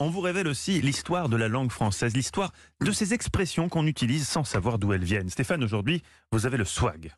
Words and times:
on 0.00 0.10
vous 0.10 0.20
révèle 0.20 0.48
aussi 0.48 0.80
l'histoire 0.80 1.28
de 1.28 1.36
la 1.36 1.48
langue 1.48 1.70
française, 1.70 2.14
l'histoire 2.14 2.52
de 2.84 2.92
ces 2.92 3.14
expressions 3.14 3.68
qu'on 3.68 3.86
utilise 3.86 4.26
sans 4.26 4.44
savoir 4.44 4.78
d'où 4.78 4.92
elles 4.92 5.04
viennent. 5.04 5.30
Stéphane, 5.30 5.62
aujourd'hui, 5.64 6.02
vous 6.32 6.46
avez 6.46 6.56
le 6.56 6.64
swag. 6.64 7.12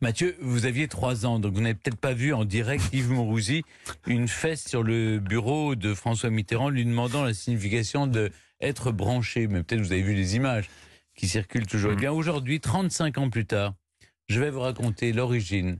Mathieu, 0.00 0.36
vous 0.40 0.66
aviez 0.66 0.88
trois 0.88 1.26
ans, 1.26 1.38
donc 1.38 1.54
vous 1.54 1.60
n'avez 1.60 1.74
peut-être 1.74 1.98
pas 1.98 2.14
vu 2.14 2.32
en 2.32 2.44
direct 2.44 2.84
Yves 2.92 3.10
Mourouzi 3.10 3.62
une 4.06 4.26
fesse 4.26 4.66
sur 4.66 4.82
le 4.82 5.18
bureau 5.18 5.74
de 5.74 5.94
François 5.94 6.30
Mitterrand 6.30 6.70
lui 6.70 6.84
demandant 6.84 7.22
la 7.22 7.34
signification 7.34 8.06
de 8.06 8.30
être 8.60 8.90
branché. 8.90 9.46
Mais 9.46 9.62
peut-être 9.62 9.80
vous 9.80 9.92
avez 9.92 10.02
vu 10.02 10.14
les 10.14 10.36
images 10.36 10.68
qui 11.14 11.28
circulent 11.28 11.66
toujours. 11.66 11.92
Eh 11.92 11.96
bien 11.96 12.12
aujourd'hui, 12.12 12.60
35 12.60 13.18
ans 13.18 13.30
plus 13.30 13.46
tard, 13.46 13.74
je 14.28 14.40
vais 14.40 14.50
vous 14.50 14.60
raconter 14.60 15.12
l'origine 15.12 15.78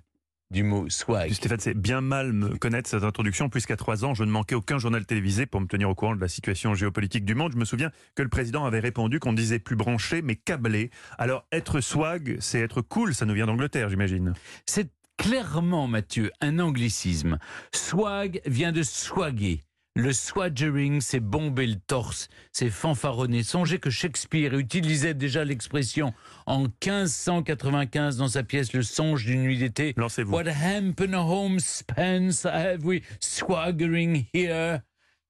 du 0.51 0.63
mot 0.63 0.89
swag. 0.89 1.33
Stéphane, 1.33 1.61
c'est 1.61 1.75
bien 1.75 2.01
mal 2.01 2.33
me 2.33 2.57
connaître 2.57 2.89
cette 2.89 3.05
introduction, 3.05 3.49
puisqu'à 3.49 3.77
trois 3.77 4.05
ans, 4.05 4.15
je 4.15 4.25
ne 4.25 4.31
manquais 4.31 4.55
aucun 4.55 4.79
journal 4.79 5.05
télévisé 5.05 5.47
pour 5.47 5.61
me 5.61 5.67
tenir 5.67 5.91
au 5.91 5.95
courant 5.95 6.17
de 6.17 6.21
la 6.21 6.29
situation 6.29 6.75
géopolitique 6.75 7.25
du 7.25 7.35
monde. 7.35 7.53
Je 7.53 7.59
me 7.59 7.65
souviens 7.65 7.91
que 8.15 8.23
le 8.23 8.29
président 8.29 8.65
avait 8.65 8.81
répondu 8.81 9.21
qu'on 9.21 9.35
disait 9.35 9.59
plus 9.59 9.77
branché, 9.77 10.23
mais 10.23 10.37
câblé. 10.37 10.91
Alors, 11.19 11.45
être 11.53 11.81
swag, 11.81 12.39
c'est 12.41 12.61
être 12.61 12.81
cool, 12.81 13.15
ça 13.15 13.27
nous 13.27 13.35
vient 13.35 13.47
d'Angleterre, 13.47 13.91
j'imagine. 13.91 14.33
C'est 14.65 14.91
clairement, 15.19 15.87
Mathieu, 15.87 16.31
un 16.41 16.59
anglicisme. 16.61 17.39
Swag 17.75 18.41
vient 18.47 18.73
de 18.73 18.83
swaguer. 18.83 19.63
Le 19.99 20.13
swaggering, 20.13 21.01
c'est 21.01 21.19
bomber 21.19 21.67
le 21.67 21.75
torse, 21.75 22.29
c'est 22.53 22.71
fanfaronner. 22.71 23.43
Songez 23.43 23.81
que 23.81 23.91
Shakespeare 23.91 24.57
utilisait 24.57 25.13
déjà 25.13 25.45
l'expression 25.45 26.15
en 26.47 26.61
1595 26.61 28.17
dans 28.17 28.29
sa 28.29 28.45
pièce 28.45 28.73
Le 28.75 28.83
songe 28.83 29.25
d'une 29.25 29.43
nuit 29.43 29.59
d'été. 29.59 29.95
Lancez-vous. 29.97 30.33
What 30.33 30.47
happened 30.47 31.17
home 31.17 31.59
Spence 31.59 32.45
have 32.45 32.85
we 32.85 33.03
swaggering 33.19 34.27
here? 34.33 34.83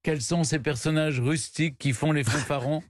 Quels 0.02 0.20
sont 0.20 0.44
ces 0.44 0.58
personnages 0.58 1.19
rustiques 1.19 1.78
qui 1.78 1.94
font 1.94 2.12
les 2.12 2.22
fanfarons? 2.22 2.82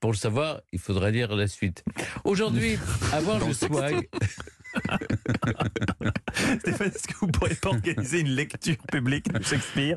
Pour 0.00 0.12
le 0.12 0.16
savoir, 0.16 0.62
il 0.72 0.78
faudra 0.78 1.10
lire 1.10 1.36
la 1.36 1.48
suite. 1.48 1.84
Aujourd'hui, 2.24 2.78
avoir 3.12 3.46
le 3.46 3.52
swag. 3.52 4.08
Stéphane, 6.60 6.88
est-ce 6.88 7.08
que 7.08 7.14
vous 7.20 7.28
pourriez 7.28 7.54
pas 7.54 7.70
organiser 7.70 8.20
une 8.20 8.30
lecture 8.34 8.76
publique 8.90 9.32
de 9.32 9.42
Shakespeare? 9.42 9.96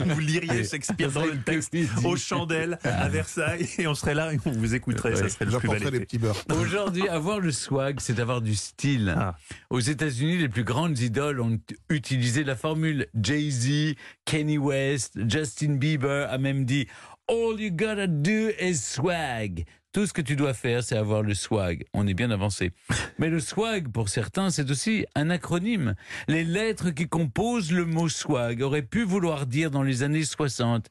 Vous 0.00 0.20
liriez 0.20 0.64
Shakespeare 0.64 1.10
dans 1.10 1.24
le 1.24 1.38
texte 1.42 1.74
aux 2.04 2.16
chandelles 2.16 2.78
à 2.84 3.08
Versailles 3.08 3.68
et 3.78 3.86
on 3.86 3.94
serait 3.94 4.14
là 4.14 4.32
et 4.32 4.38
on 4.44 4.52
vous 4.52 4.74
écouterait. 4.74 5.16
Ça 5.16 5.28
serait 5.28 5.46
le 5.46 5.58
plus 5.58 5.90
les 5.90 6.00
petits 6.00 6.18
beurres. 6.18 6.36
Aujourd'hui, 6.50 7.08
avoir 7.08 7.40
le 7.40 7.52
swag, 7.52 8.00
c'est 8.00 8.20
avoir 8.20 8.40
du 8.40 8.54
style. 8.54 9.14
Ah. 9.16 9.36
Aux 9.70 9.80
États-Unis, 9.80 10.38
les 10.38 10.48
plus 10.48 10.64
grandes 10.64 10.98
idoles 10.98 11.40
ont 11.40 11.58
utilisé 11.88 12.44
la 12.44 12.56
formule 12.56 13.06
Jay-Z, 13.14 13.94
Kanye 14.24 14.58
West, 14.58 15.18
Justin 15.28 15.74
Bieber 15.74 16.28
a 16.30 16.38
même 16.38 16.64
dit 16.64 16.86
All 17.28 17.60
you 17.60 17.70
gotta 17.70 18.06
do 18.06 18.50
is 18.60 18.76
swag. 18.76 19.64
Tout 19.98 20.06
ce 20.06 20.12
que 20.12 20.22
tu 20.22 20.36
dois 20.36 20.54
faire, 20.54 20.84
c'est 20.84 20.96
avoir 20.96 21.22
le 21.22 21.34
swag. 21.34 21.84
On 21.92 22.06
est 22.06 22.14
bien 22.14 22.30
avancé. 22.30 22.70
Mais 23.18 23.30
le 23.30 23.40
swag, 23.40 23.88
pour 23.88 24.08
certains, 24.08 24.48
c'est 24.50 24.70
aussi 24.70 25.04
un 25.16 25.28
acronyme. 25.28 25.96
Les 26.28 26.44
lettres 26.44 26.90
qui 26.90 27.08
composent 27.08 27.72
le 27.72 27.84
mot 27.84 28.08
swag 28.08 28.62
auraient 28.62 28.82
pu 28.82 29.02
vouloir 29.02 29.44
dire 29.44 29.72
dans 29.72 29.82
les 29.82 30.04
années 30.04 30.22
60 30.22 30.86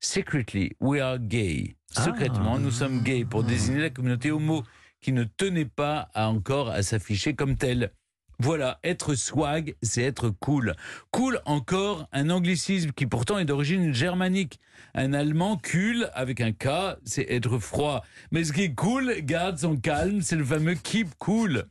Secretly, 0.00 0.72
we 0.80 1.02
are 1.02 1.18
gay. 1.18 1.76
Secrètement, 1.90 2.58
nous 2.58 2.70
sommes 2.70 3.02
gays 3.02 3.26
pour 3.26 3.44
désigner 3.44 3.82
la 3.82 3.90
communauté 3.90 4.30
homo 4.30 4.62
qui 5.02 5.12
ne 5.12 5.24
tenait 5.24 5.66
pas 5.66 6.08
à 6.14 6.30
encore 6.30 6.70
à 6.70 6.82
s'afficher 6.82 7.34
comme 7.34 7.56
telle. 7.56 7.90
Voilà, 8.38 8.78
être 8.84 9.14
swag, 9.14 9.76
c'est 9.82 10.02
être 10.02 10.28
cool. 10.28 10.74
Cool 11.10 11.40
encore, 11.46 12.06
un 12.12 12.28
anglicisme 12.28 12.92
qui 12.92 13.06
pourtant 13.06 13.38
est 13.38 13.46
d'origine 13.46 13.94
germanique. 13.94 14.60
Un 14.94 15.14
allemand 15.14 15.58
cool 15.70 16.10
avec 16.12 16.42
un 16.42 16.52
K, 16.52 16.98
c'est 17.04 17.30
être 17.30 17.58
froid. 17.58 18.04
Mais 18.30 18.44
ce 18.44 18.52
qui 18.52 18.64
est 18.64 18.74
cool 18.74 19.20
garde 19.22 19.58
son 19.58 19.76
calme, 19.76 20.20
c'est 20.20 20.36
le 20.36 20.44
fameux 20.44 20.74
keep 20.74 21.08
cool. 21.18 21.64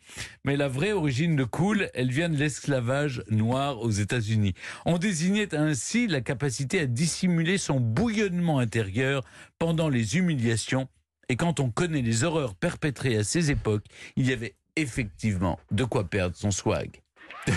Mais 0.43 0.57
la 0.57 0.67
vraie 0.67 0.91
origine 0.91 1.35
de 1.35 1.43
cool, 1.43 1.87
elle 1.93 2.11
vient 2.11 2.29
de 2.29 2.37
l'esclavage 2.37 3.23
noir 3.29 3.79
aux 3.79 3.91
États-Unis. 3.91 4.55
On 4.87 4.97
désignait 4.97 5.53
ainsi 5.53 6.07
la 6.07 6.21
capacité 6.21 6.79
à 6.79 6.87
dissimuler 6.87 7.59
son 7.59 7.79
bouillonnement 7.79 8.57
intérieur 8.57 9.23
pendant 9.59 9.89
les 9.89 10.17
humiliations. 10.17 10.87
Et 11.29 11.35
quand 11.35 11.59
on 11.59 11.69
connaît 11.69 12.01
les 12.01 12.23
horreurs 12.23 12.55
perpétrées 12.55 13.17
à 13.17 13.23
ces 13.23 13.51
époques, 13.51 13.85
il 14.15 14.27
y 14.27 14.33
avait 14.33 14.55
effectivement 14.75 15.59
de 15.71 15.83
quoi 15.83 16.03
perdre 16.03 16.35
son 16.35 16.51
swag. 16.51 17.01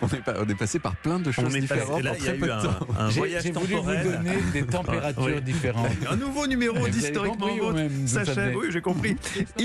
on, 0.00 0.08
est 0.08 0.24
pas- 0.24 0.34
on 0.40 0.48
est 0.48 0.54
passé 0.58 0.80
par 0.80 0.96
plein 0.96 1.20
de 1.20 1.30
choses 1.30 1.44
On 1.44 1.54
est 1.54 1.60
passé- 1.66 1.80
différentes 1.80 2.02
là, 2.02 2.10
en 2.12 2.14
il 2.14 2.24
y 2.24 2.28
a 2.28 2.30
très 2.30 2.36
eu 2.36 2.40
peu 2.40 2.46
de 2.46 2.52
un, 2.52 2.62
temps. 2.62 2.86
un 2.98 3.10
J'ai 3.10 3.18
voyage 3.20 3.42
j'ai 3.44 3.52
voulu 3.52 3.74
vous 3.74 3.82
donner 4.10 4.36
des 4.52 4.66
températures 4.66 5.24
Oui. 5.24 5.42
différentes. 5.42 5.86
Un 6.10 6.16
nouveau 6.16 6.46
numéro 6.48 6.88
d'Historiquement 6.88 7.46
Vôtre 7.56 7.78
savez. 8.34 8.54
Oui, 8.56 8.66
j'ai 8.70 8.80
compris. 8.80 9.16